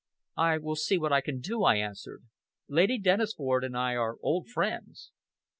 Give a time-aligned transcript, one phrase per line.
[0.39, 2.23] "I will see what I can do," I answered.
[2.67, 5.11] "Lady Dennisford and I are old friends."